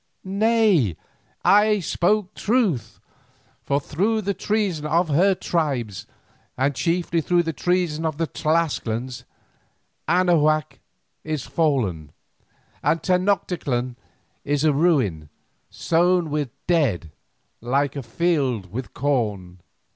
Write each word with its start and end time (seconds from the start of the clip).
Nay, 0.25 0.97
I 1.45 1.79
spoke 1.79 2.33
truth, 2.33 2.99
for 3.61 3.79
through 3.79 4.21
the 4.23 4.33
treason 4.33 4.87
of 4.87 5.09
her 5.09 5.35
tribes, 5.35 6.07
and 6.57 6.73
chiefly 6.73 7.21
through 7.21 7.43
the 7.43 7.53
treason 7.53 8.03
of 8.03 8.17
the 8.17 8.25
Tlascalans, 8.25 9.25
Anahuac 10.07 10.79
is 11.23 11.45
fallen, 11.45 12.11
and 12.81 13.03
Tenoctitlan 13.03 13.95
is 14.43 14.63
a 14.63 14.73
ruin 14.73 15.29
sown 15.69 16.31
with 16.31 16.49
dead 16.65 17.11
like 17.61 17.95
a 17.95 18.01
field 18.01 18.71
with 18.71 18.95
corn." 18.95 19.59